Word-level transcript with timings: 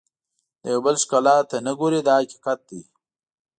د 0.61 0.63
یو 0.73 0.81
بل 0.85 0.95
ښکلا 1.03 1.37
ته 1.49 1.57
نه 1.65 1.71
ګوري 1.79 2.01
دا 2.07 2.15
حقیقت 2.21 2.59
دی. 2.69 2.81